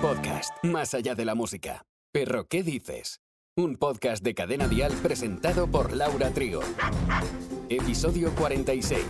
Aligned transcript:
Podcast, 0.00 0.50
más 0.64 0.94
allá 0.94 1.14
de 1.14 1.26
la 1.26 1.34
música. 1.34 1.84
Perro, 2.10 2.46
¿qué 2.48 2.62
dices? 2.62 3.20
Un 3.54 3.76
podcast 3.76 4.24
de 4.24 4.34
Cadena 4.34 4.66
Dial 4.66 4.94
presentado 5.02 5.66
por 5.66 5.94
Laura 5.94 6.30
Trigo. 6.30 6.60
Episodio 7.68 8.34
46. 8.34 9.04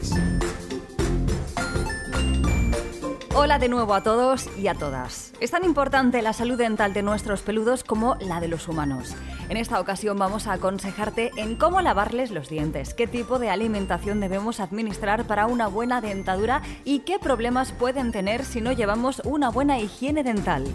Hola 3.36 3.60
de 3.60 3.68
nuevo 3.68 3.94
a 3.94 4.02
todos 4.02 4.48
y 4.58 4.66
a 4.66 4.74
todas. 4.74 5.32
Es 5.38 5.52
tan 5.52 5.64
importante 5.64 6.22
la 6.22 6.32
salud 6.32 6.58
dental 6.58 6.92
de 6.92 7.02
nuestros 7.02 7.42
peludos 7.42 7.84
como 7.84 8.16
la 8.16 8.40
de 8.40 8.48
los 8.48 8.66
humanos. 8.66 9.14
En 9.50 9.56
esta 9.56 9.80
ocasión 9.80 10.16
vamos 10.16 10.46
a 10.46 10.52
aconsejarte 10.52 11.32
en 11.34 11.56
cómo 11.56 11.80
lavarles 11.80 12.30
los 12.30 12.48
dientes, 12.48 12.94
qué 12.94 13.08
tipo 13.08 13.40
de 13.40 13.50
alimentación 13.50 14.20
debemos 14.20 14.60
administrar 14.60 15.24
para 15.24 15.48
una 15.48 15.66
buena 15.66 16.00
dentadura 16.00 16.62
y 16.84 17.00
qué 17.00 17.18
problemas 17.18 17.72
pueden 17.72 18.12
tener 18.12 18.44
si 18.44 18.60
no 18.60 18.70
llevamos 18.70 19.20
una 19.24 19.50
buena 19.50 19.80
higiene 19.80 20.22
dental. 20.22 20.66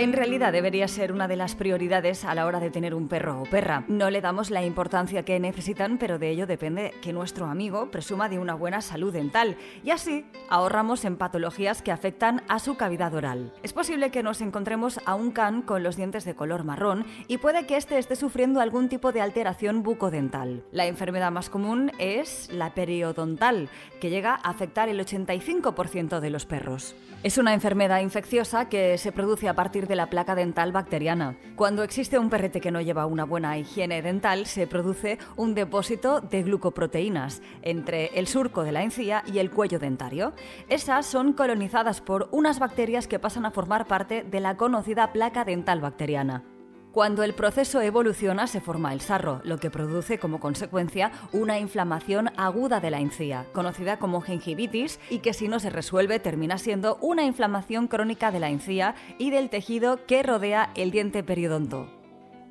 En 0.00 0.14
realidad 0.14 0.50
debería 0.50 0.88
ser 0.88 1.12
una 1.12 1.28
de 1.28 1.36
las 1.36 1.54
prioridades 1.54 2.24
a 2.24 2.34
la 2.34 2.46
hora 2.46 2.58
de 2.58 2.70
tener 2.70 2.94
un 2.94 3.06
perro 3.06 3.42
o 3.42 3.44
perra. 3.44 3.84
No 3.86 4.08
le 4.08 4.22
damos 4.22 4.48
la 4.48 4.64
importancia 4.64 5.26
que 5.26 5.38
necesitan, 5.38 5.98
pero 5.98 6.18
de 6.18 6.30
ello 6.30 6.46
depende 6.46 6.94
que 7.02 7.12
nuestro 7.12 7.44
amigo 7.44 7.90
presuma 7.90 8.30
de 8.30 8.38
una 8.38 8.54
buena 8.54 8.80
salud 8.80 9.12
dental 9.12 9.58
y 9.84 9.90
así 9.90 10.24
ahorramos 10.48 11.04
en 11.04 11.18
patologías 11.18 11.82
que 11.82 11.92
afectan 11.92 12.42
a 12.48 12.60
su 12.60 12.78
cavidad 12.78 13.12
oral. 13.12 13.52
Es 13.62 13.74
posible 13.74 14.10
que 14.10 14.22
nos 14.22 14.40
encontremos 14.40 14.98
a 15.04 15.14
un 15.14 15.32
can 15.32 15.60
con 15.60 15.82
los 15.82 15.96
dientes 15.96 16.24
de 16.24 16.34
color 16.34 16.64
marrón 16.64 17.04
y 17.28 17.36
puede 17.36 17.66
que 17.66 17.76
éste 17.76 17.98
esté 17.98 18.16
sufriendo 18.16 18.62
algún 18.62 18.88
tipo 18.88 19.12
de 19.12 19.20
alteración 19.20 19.82
bucodental. 19.82 20.64
La 20.72 20.86
enfermedad 20.86 21.30
más 21.30 21.50
común 21.50 21.92
es 21.98 22.50
la 22.50 22.72
periodontal, 22.72 23.68
que 24.00 24.08
llega 24.08 24.32
a 24.32 24.48
afectar 24.48 24.88
el 24.88 24.98
85% 24.98 26.20
de 26.20 26.30
los 26.30 26.46
perros. 26.46 26.96
Es 27.22 27.36
una 27.36 27.52
enfermedad 27.52 28.00
infecciosa 28.00 28.70
que 28.70 28.96
se 28.96 29.12
produce 29.12 29.46
a 29.46 29.54
partir 29.54 29.89
de 29.90 29.96
la 29.96 30.08
placa 30.08 30.36
dental 30.36 30.70
bacteriana. 30.70 31.36
Cuando 31.56 31.82
existe 31.82 32.18
un 32.18 32.30
perrete 32.30 32.60
que 32.60 32.70
no 32.70 32.80
lleva 32.80 33.06
una 33.06 33.24
buena 33.24 33.58
higiene 33.58 34.02
dental, 34.02 34.46
se 34.46 34.68
produce 34.68 35.18
un 35.36 35.54
depósito 35.54 36.20
de 36.20 36.44
glucoproteínas 36.44 37.42
entre 37.62 38.06
el 38.14 38.28
surco 38.28 38.62
de 38.62 38.70
la 38.70 38.84
encía 38.84 39.24
y 39.26 39.40
el 39.40 39.50
cuello 39.50 39.80
dentario. 39.80 40.32
Esas 40.68 41.06
son 41.06 41.32
colonizadas 41.32 42.00
por 42.00 42.28
unas 42.30 42.60
bacterias 42.60 43.08
que 43.08 43.18
pasan 43.18 43.44
a 43.44 43.50
formar 43.50 43.86
parte 43.88 44.22
de 44.22 44.40
la 44.40 44.56
conocida 44.56 45.12
placa 45.12 45.44
dental 45.44 45.80
bacteriana. 45.80 46.44
Cuando 46.92 47.22
el 47.22 47.34
proceso 47.34 47.80
evoluciona 47.80 48.48
se 48.48 48.60
forma 48.60 48.92
el 48.92 49.00
sarro, 49.00 49.40
lo 49.44 49.58
que 49.58 49.70
produce 49.70 50.18
como 50.18 50.40
consecuencia 50.40 51.12
una 51.32 51.60
inflamación 51.60 52.32
aguda 52.36 52.80
de 52.80 52.90
la 52.90 52.98
encía, 52.98 53.46
conocida 53.52 53.98
como 54.00 54.20
gingivitis, 54.20 54.98
y 55.08 55.20
que 55.20 55.32
si 55.32 55.46
no 55.46 55.60
se 55.60 55.70
resuelve 55.70 56.18
termina 56.18 56.58
siendo 56.58 56.96
una 57.00 57.22
inflamación 57.22 57.86
crónica 57.86 58.32
de 58.32 58.40
la 58.40 58.50
encía 58.50 58.96
y 59.18 59.30
del 59.30 59.50
tejido 59.50 60.04
que 60.06 60.24
rodea 60.24 60.72
el 60.74 60.90
diente 60.90 61.22
periodonto. 61.22 61.99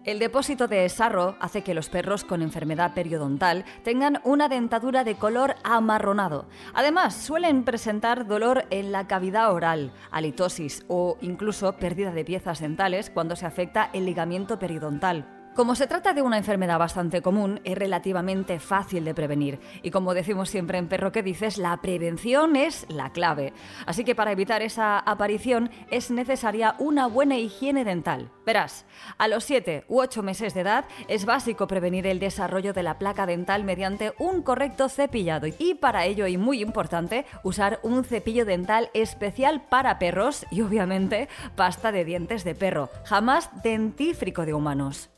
El 0.05 0.17
depósito 0.17 0.69
de 0.69 0.87
sarro 0.87 1.35
hace 1.41 1.61
que 1.61 1.73
los 1.73 1.89
perros 1.89 2.23
con 2.23 2.41
enfermedad 2.41 2.93
periodontal 2.93 3.65
tengan 3.83 4.21
una 4.23 4.47
dentadura 4.47 5.03
de 5.03 5.15
color 5.15 5.55
amarronado. 5.63 6.47
Además, 6.73 7.15
suelen 7.15 7.65
presentar 7.65 8.25
dolor 8.25 8.65
en 8.69 8.93
la 8.93 9.07
cavidad 9.07 9.53
oral, 9.53 9.91
halitosis 10.09 10.85
o 10.87 11.17
incluso 11.21 11.73
pérdida 11.73 12.11
de 12.11 12.23
piezas 12.23 12.61
dentales 12.61 13.09
cuando 13.09 13.35
se 13.35 13.45
afecta 13.45 13.89
el 13.91 14.05
ligamiento 14.05 14.57
periodontal. 14.57 15.38
Como 15.55 15.75
se 15.75 15.87
trata 15.87 16.13
de 16.13 16.21
una 16.21 16.37
enfermedad 16.37 16.79
bastante 16.79 17.21
común, 17.21 17.59
es 17.65 17.77
relativamente 17.77 18.59
fácil 18.59 19.03
de 19.03 19.13
prevenir. 19.13 19.59
Y 19.81 19.91
como 19.91 20.13
decimos 20.13 20.49
siempre 20.49 20.77
en 20.77 20.87
Perro 20.87 21.11
que 21.11 21.23
dices, 21.23 21.57
la 21.57 21.75
prevención 21.81 22.55
es 22.55 22.85
la 22.87 23.11
clave. 23.11 23.51
Así 23.85 24.05
que 24.05 24.15
para 24.15 24.31
evitar 24.31 24.61
esa 24.61 24.99
aparición 24.99 25.69
es 25.91 26.11
necesaria 26.11 26.75
una 26.79 27.07
buena 27.07 27.37
higiene 27.37 27.83
dental. 27.83 28.31
Verás, 28.45 28.85
a 29.17 29.27
los 29.27 29.43
7 29.43 29.83
u 29.89 29.99
8 29.99 30.23
meses 30.23 30.53
de 30.53 30.61
edad 30.61 30.85
es 31.09 31.25
básico 31.25 31.67
prevenir 31.67 32.07
el 32.07 32.19
desarrollo 32.19 32.71
de 32.71 32.83
la 32.83 32.97
placa 32.97 33.25
dental 33.25 33.65
mediante 33.65 34.13
un 34.17 34.43
correcto 34.43 34.87
cepillado. 34.87 35.47
Y 35.57 35.73
para 35.73 36.05
ello, 36.05 36.27
y 36.27 36.37
muy 36.37 36.61
importante, 36.61 37.25
usar 37.43 37.79
un 37.83 38.05
cepillo 38.05 38.45
dental 38.45 38.91
especial 38.93 39.67
para 39.67 39.99
perros 39.99 40.45
y 40.51 40.61
obviamente 40.61 41.27
pasta 41.55 41.91
de 41.91 42.05
dientes 42.05 42.43
de 42.45 42.55
perro, 42.55 42.89
jamás 43.03 43.49
dentífrico 43.61 44.45
de 44.45 44.53
humanos. 44.53 45.09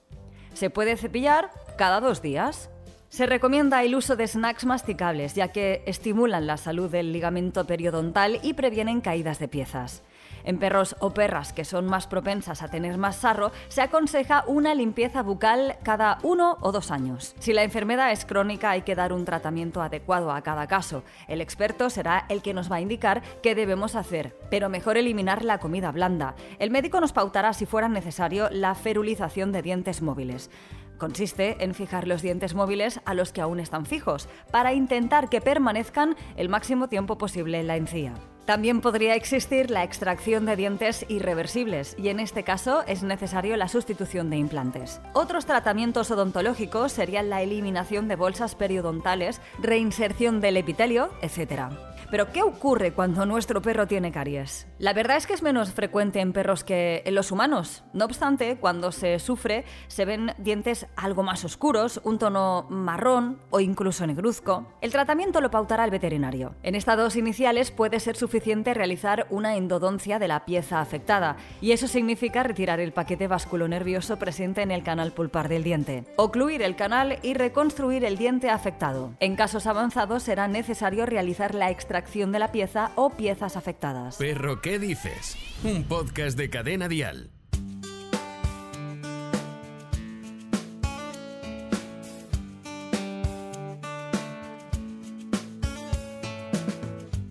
Se 0.53 0.69
puede 0.69 0.97
cepillar 0.97 1.51
cada 1.77 1.99
dos 1.99 2.21
días. 2.21 2.69
Se 3.11 3.25
recomienda 3.25 3.83
el 3.83 3.93
uso 3.93 4.15
de 4.15 4.25
snacks 4.25 4.63
masticables, 4.63 5.35
ya 5.35 5.49
que 5.49 5.83
estimulan 5.85 6.47
la 6.47 6.55
salud 6.55 6.89
del 6.89 7.11
ligamento 7.11 7.67
periodontal 7.67 8.39
y 8.41 8.53
previenen 8.53 9.01
caídas 9.01 9.37
de 9.37 9.49
piezas. 9.49 10.01
En 10.45 10.59
perros 10.59 10.95
o 10.99 11.13
perras 11.13 11.51
que 11.51 11.65
son 11.65 11.87
más 11.87 12.07
propensas 12.07 12.61
a 12.61 12.69
tener 12.69 12.97
más 12.97 13.17
sarro, 13.17 13.51
se 13.67 13.81
aconseja 13.81 14.45
una 14.47 14.73
limpieza 14.73 15.23
bucal 15.23 15.75
cada 15.83 16.19
uno 16.23 16.57
o 16.61 16.71
dos 16.71 16.89
años. 16.89 17.35
Si 17.39 17.51
la 17.51 17.63
enfermedad 17.63 18.13
es 18.13 18.23
crónica, 18.23 18.71
hay 18.71 18.83
que 18.83 18.95
dar 18.95 19.11
un 19.11 19.25
tratamiento 19.25 19.81
adecuado 19.81 20.31
a 20.31 20.41
cada 20.41 20.67
caso. 20.67 21.03
El 21.27 21.41
experto 21.41 21.89
será 21.89 22.25
el 22.29 22.41
que 22.41 22.53
nos 22.53 22.71
va 22.71 22.77
a 22.77 22.81
indicar 22.81 23.21
qué 23.43 23.55
debemos 23.55 23.95
hacer, 23.95 24.37
pero 24.49 24.69
mejor 24.69 24.95
eliminar 24.95 25.43
la 25.43 25.57
comida 25.57 25.91
blanda. 25.91 26.35
El 26.59 26.71
médico 26.71 27.01
nos 27.01 27.11
pautará, 27.11 27.51
si 27.51 27.65
fuera 27.65 27.89
necesario, 27.89 28.49
la 28.51 28.73
ferulización 28.73 29.51
de 29.51 29.61
dientes 29.61 30.01
móviles. 30.01 30.49
Consiste 31.01 31.63
en 31.63 31.73
fijar 31.73 32.07
los 32.07 32.21
dientes 32.21 32.53
móviles 32.53 33.01
a 33.05 33.15
los 33.15 33.33
que 33.33 33.41
aún 33.41 33.59
están 33.59 33.87
fijos, 33.87 34.29
para 34.51 34.73
intentar 34.73 35.29
que 35.29 35.41
permanezcan 35.41 36.15
el 36.37 36.47
máximo 36.47 36.89
tiempo 36.89 37.17
posible 37.17 37.59
en 37.59 37.65
la 37.65 37.75
encía. 37.75 38.13
También 38.45 38.81
podría 38.81 39.15
existir 39.15 39.71
la 39.71 39.83
extracción 39.83 40.45
de 40.45 40.55
dientes 40.55 41.03
irreversibles 41.09 41.95
y 41.97 42.09
en 42.09 42.19
este 42.19 42.43
caso 42.43 42.83
es 42.85 43.01
necesario 43.01 43.57
la 43.57 43.67
sustitución 43.67 44.29
de 44.29 44.37
implantes. 44.37 45.01
Otros 45.13 45.47
tratamientos 45.47 46.11
odontológicos 46.11 46.91
serían 46.91 47.31
la 47.31 47.41
eliminación 47.41 48.07
de 48.07 48.15
bolsas 48.15 48.53
periodontales, 48.53 49.41
reinserción 49.57 50.39
del 50.39 50.57
epitelio, 50.57 51.09
etc. 51.23 51.73
Pero 52.11 52.31
¿qué 52.31 52.43
ocurre 52.43 52.93
cuando 52.93 53.25
nuestro 53.25 53.59
perro 53.63 53.87
tiene 53.87 54.11
caries? 54.11 54.67
La 54.81 54.93
verdad 54.93 55.17
es 55.17 55.27
que 55.27 55.33
es 55.33 55.43
menos 55.43 55.73
frecuente 55.73 56.21
en 56.21 56.33
perros 56.33 56.63
que 56.63 57.03
en 57.05 57.13
los 57.13 57.31
humanos. 57.31 57.83
No 57.93 58.05
obstante, 58.05 58.57
cuando 58.57 58.91
se 58.91 59.19
sufre 59.19 59.63
se 59.85 60.05
ven 60.05 60.33
dientes 60.39 60.87
algo 60.95 61.21
más 61.21 61.45
oscuros, 61.45 62.01
un 62.03 62.17
tono 62.17 62.65
marrón 62.67 63.37
o 63.51 63.59
incluso 63.59 64.07
negruzco. 64.07 64.65
El 64.81 64.91
tratamiento 64.91 65.39
lo 65.39 65.51
pautará 65.51 65.85
el 65.85 65.91
veterinario. 65.91 66.55
En 66.63 66.73
estados 66.73 67.15
iniciales 67.15 67.69
puede 67.69 67.99
ser 67.99 68.17
suficiente 68.17 68.73
realizar 68.73 69.27
una 69.29 69.55
endodoncia 69.55 70.17
de 70.17 70.27
la 70.27 70.45
pieza 70.45 70.81
afectada 70.81 71.37
y 71.61 71.73
eso 71.73 71.87
significa 71.87 72.41
retirar 72.41 72.79
el 72.79 72.91
paquete 72.91 73.27
vasculonervioso 73.27 74.17
presente 74.17 74.63
en 74.63 74.71
el 74.71 74.81
canal 74.81 75.11
pulpar 75.11 75.47
del 75.47 75.63
diente, 75.63 76.05
ocluir 76.15 76.63
el 76.63 76.75
canal 76.75 77.19
y 77.21 77.35
reconstruir 77.35 78.03
el 78.03 78.17
diente 78.17 78.49
afectado. 78.49 79.13
En 79.19 79.35
casos 79.35 79.67
avanzados 79.67 80.23
será 80.23 80.47
necesario 80.47 81.05
realizar 81.05 81.53
la 81.53 81.69
extracción 81.69 82.31
de 82.31 82.39
la 82.39 82.51
pieza 82.51 82.93
o 82.95 83.11
piezas 83.11 83.57
afectadas. 83.57 84.17
Perro, 84.17 84.59
¿qué 84.71 84.79
dices? 84.79 85.35
Un 85.65 85.83
podcast 85.83 86.37
de 86.37 86.49
cadena 86.49 86.87
dial. 86.87 87.29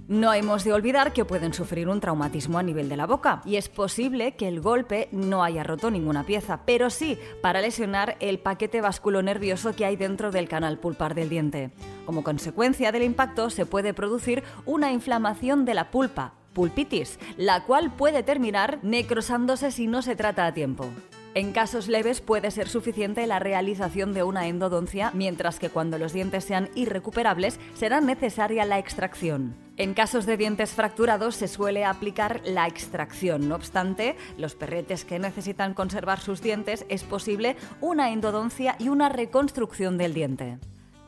No 0.06 0.34
hemos 0.34 0.64
de 0.64 0.74
olvidar 0.74 1.14
que 1.14 1.24
pueden 1.24 1.54
sufrir 1.54 1.88
un 1.88 2.00
traumatismo 2.00 2.58
a 2.58 2.62
nivel 2.62 2.90
de 2.90 2.98
la 2.98 3.06
boca 3.06 3.40
y 3.46 3.56
es 3.56 3.70
posible 3.70 4.32
que 4.36 4.46
el 4.46 4.60
golpe 4.60 5.08
no 5.10 5.42
haya 5.42 5.62
roto 5.62 5.90
ninguna 5.90 6.26
pieza, 6.26 6.66
pero 6.66 6.90
sí 6.90 7.18
para 7.40 7.62
lesionar 7.62 8.18
el 8.20 8.38
paquete 8.38 8.82
vasculonervioso 8.82 9.74
que 9.74 9.86
hay 9.86 9.96
dentro 9.96 10.30
del 10.30 10.46
canal 10.46 10.78
pulpar 10.78 11.14
del 11.14 11.30
diente. 11.30 11.70
Como 12.04 12.22
consecuencia 12.22 12.92
del 12.92 13.04
impacto 13.04 13.48
se 13.48 13.64
puede 13.64 13.94
producir 13.94 14.42
una 14.66 14.92
inflamación 14.92 15.64
de 15.64 15.72
la 15.72 15.90
pulpa, 15.90 16.34
pulpitis, 16.52 17.18
la 17.36 17.64
cual 17.64 17.92
puede 17.92 18.22
terminar 18.22 18.78
necrosándose 18.82 19.70
si 19.70 19.86
no 19.86 20.02
se 20.02 20.16
trata 20.16 20.46
a 20.46 20.54
tiempo. 20.54 20.86
En 21.32 21.52
casos 21.52 21.86
leves 21.86 22.20
puede 22.20 22.50
ser 22.50 22.68
suficiente 22.68 23.24
la 23.28 23.38
realización 23.38 24.14
de 24.14 24.24
una 24.24 24.48
endodoncia, 24.48 25.12
mientras 25.14 25.60
que 25.60 25.70
cuando 25.70 25.96
los 25.96 26.12
dientes 26.12 26.42
sean 26.42 26.68
irrecuperables 26.74 27.60
será 27.74 28.00
necesaria 28.00 28.64
la 28.64 28.80
extracción. 28.80 29.54
En 29.76 29.94
casos 29.94 30.26
de 30.26 30.36
dientes 30.36 30.72
fracturados 30.72 31.36
se 31.36 31.46
suele 31.46 31.84
aplicar 31.84 32.40
la 32.44 32.66
extracción. 32.66 33.48
No 33.48 33.54
obstante, 33.54 34.16
los 34.38 34.56
perretes 34.56 35.04
que 35.04 35.20
necesitan 35.20 35.72
conservar 35.72 36.18
sus 36.18 36.42
dientes 36.42 36.84
es 36.88 37.04
posible 37.04 37.56
una 37.80 38.10
endodoncia 38.10 38.74
y 38.80 38.88
una 38.88 39.08
reconstrucción 39.08 39.98
del 39.98 40.14
diente. 40.14 40.58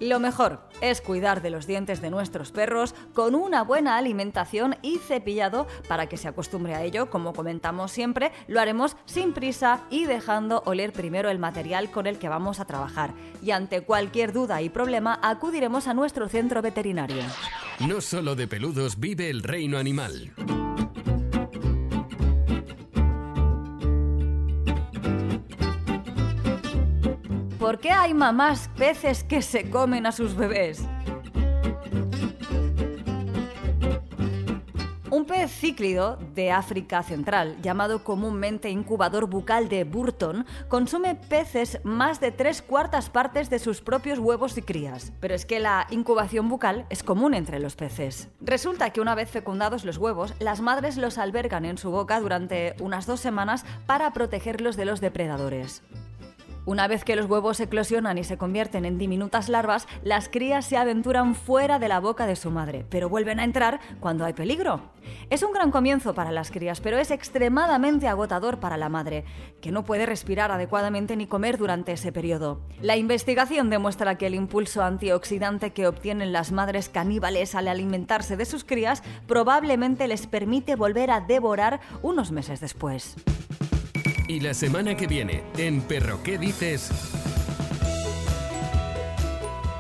Lo 0.02 0.18
mejor 0.18 0.58
es 0.80 1.00
cuidar 1.00 1.42
de 1.42 1.50
los 1.50 1.68
dientes 1.68 2.02
de 2.02 2.10
nuestros 2.10 2.50
perros 2.50 2.92
con 3.14 3.36
una 3.36 3.62
buena 3.62 3.96
alimentación 3.96 4.74
y 4.82 4.98
cepillado 4.98 5.68
para 5.86 6.08
que 6.08 6.16
se 6.16 6.26
acostumbre 6.26 6.74
a 6.74 6.82
ello. 6.82 7.08
Como 7.08 7.32
comentamos 7.32 7.92
siempre, 7.92 8.32
lo 8.48 8.60
haremos 8.60 8.96
sin 9.04 9.32
prisa 9.32 9.84
y 9.90 10.06
dejando 10.06 10.64
oler 10.66 10.92
primero 10.92 11.30
el 11.30 11.38
material 11.38 11.92
con 11.92 12.08
el 12.08 12.18
que 12.18 12.28
vamos 12.28 12.58
a 12.58 12.64
trabajar. 12.64 13.14
Y 13.44 13.52
ante 13.52 13.82
cualquier 13.82 14.32
duda 14.32 14.60
y 14.60 14.70
problema 14.70 15.20
acudiremos 15.22 15.86
a 15.86 15.94
nuestro 15.94 16.28
centro 16.28 16.62
veterinario. 16.62 17.22
No 17.86 18.00
solo 18.00 18.34
de 18.34 18.48
peludos 18.48 18.98
vive 18.98 19.30
el 19.30 19.44
reino 19.44 19.78
animal. 19.78 20.32
¿Por 27.62 27.78
qué 27.78 27.92
hay 27.92 28.12
mamás 28.12 28.68
peces 28.76 29.22
que 29.22 29.40
se 29.40 29.70
comen 29.70 30.04
a 30.04 30.10
sus 30.10 30.34
bebés? 30.34 30.84
Un 35.10 35.26
pez 35.26 35.52
cíclido 35.52 36.18
de 36.34 36.50
África 36.50 37.04
Central, 37.04 37.56
llamado 37.62 38.02
comúnmente 38.02 38.68
incubador 38.68 39.28
bucal 39.28 39.68
de 39.68 39.84
Burton, 39.84 40.44
consume 40.66 41.14
peces 41.14 41.78
más 41.84 42.18
de 42.18 42.32
tres 42.32 42.62
cuartas 42.62 43.10
partes 43.10 43.48
de 43.48 43.60
sus 43.60 43.80
propios 43.80 44.18
huevos 44.18 44.58
y 44.58 44.62
crías. 44.62 45.12
Pero 45.20 45.36
es 45.36 45.46
que 45.46 45.60
la 45.60 45.86
incubación 45.90 46.48
bucal 46.48 46.84
es 46.90 47.04
común 47.04 47.32
entre 47.32 47.60
los 47.60 47.76
peces. 47.76 48.28
Resulta 48.40 48.90
que 48.90 49.00
una 49.00 49.14
vez 49.14 49.30
fecundados 49.30 49.84
los 49.84 49.98
huevos, 49.98 50.34
las 50.40 50.60
madres 50.60 50.96
los 50.96 51.16
albergan 51.16 51.64
en 51.64 51.78
su 51.78 51.92
boca 51.92 52.18
durante 52.18 52.74
unas 52.80 53.06
dos 53.06 53.20
semanas 53.20 53.64
para 53.86 54.12
protegerlos 54.12 54.76
de 54.76 54.84
los 54.84 55.00
depredadores. 55.00 55.84
Una 56.64 56.86
vez 56.86 57.02
que 57.02 57.16
los 57.16 57.26
huevos 57.26 57.58
eclosionan 57.58 58.18
y 58.18 58.24
se 58.24 58.38
convierten 58.38 58.84
en 58.84 58.96
diminutas 58.96 59.48
larvas, 59.48 59.88
las 60.04 60.28
crías 60.28 60.64
se 60.64 60.76
aventuran 60.76 61.34
fuera 61.34 61.80
de 61.80 61.88
la 61.88 61.98
boca 61.98 62.24
de 62.24 62.36
su 62.36 62.52
madre, 62.52 62.86
pero 62.88 63.08
vuelven 63.08 63.40
a 63.40 63.44
entrar 63.44 63.80
cuando 63.98 64.24
hay 64.24 64.32
peligro. 64.32 64.80
Es 65.28 65.42
un 65.42 65.52
gran 65.52 65.72
comienzo 65.72 66.14
para 66.14 66.30
las 66.30 66.52
crías, 66.52 66.80
pero 66.80 66.98
es 66.98 67.10
extremadamente 67.10 68.06
agotador 68.06 68.60
para 68.60 68.76
la 68.76 68.88
madre, 68.88 69.24
que 69.60 69.72
no 69.72 69.84
puede 69.84 70.06
respirar 70.06 70.52
adecuadamente 70.52 71.16
ni 71.16 71.26
comer 71.26 71.58
durante 71.58 71.90
ese 71.90 72.12
periodo. 72.12 72.60
La 72.80 72.96
investigación 72.96 73.68
demuestra 73.68 74.16
que 74.16 74.28
el 74.28 74.36
impulso 74.36 74.84
antioxidante 74.84 75.72
que 75.72 75.88
obtienen 75.88 76.32
las 76.32 76.52
madres 76.52 76.88
caníbales 76.88 77.56
al 77.56 77.66
alimentarse 77.66 78.36
de 78.36 78.44
sus 78.44 78.62
crías 78.62 79.02
probablemente 79.26 80.06
les 80.06 80.28
permite 80.28 80.76
volver 80.76 81.10
a 81.10 81.20
devorar 81.20 81.80
unos 82.02 82.30
meses 82.30 82.60
después. 82.60 83.16
Y 84.32 84.40
la 84.40 84.54
semana 84.54 84.96
que 84.96 85.06
viene, 85.06 85.42
en 85.58 85.82
Perro, 85.82 86.22
¿qué 86.22 86.38
dices? 86.38 86.90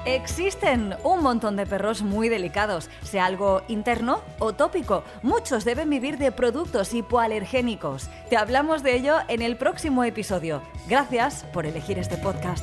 Existen 0.04 0.94
un 1.04 1.22
montón 1.22 1.56
de 1.56 1.64
perros 1.64 2.02
muy 2.02 2.28
delicados, 2.28 2.90
sea 3.02 3.24
algo 3.24 3.62
interno 3.68 4.20
o 4.40 4.52
tópico. 4.52 5.04
Muchos 5.22 5.64
deben 5.64 5.88
vivir 5.88 6.18
de 6.18 6.32
productos 6.32 6.92
hipoalergénicos. 6.92 8.10
Te 8.28 8.36
hablamos 8.36 8.82
de 8.82 8.94
ello 8.94 9.16
en 9.28 9.40
el 9.40 9.56
próximo 9.56 10.04
episodio. 10.04 10.60
Gracias 10.86 11.44
por 11.54 11.64
elegir 11.64 11.98
este 11.98 12.18
podcast. 12.18 12.62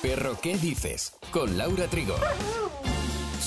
Perro, 0.00 0.38
¿qué 0.40 0.56
dices? 0.56 1.14
Con 1.32 1.58
Laura 1.58 1.88
Trigo. 1.88 2.14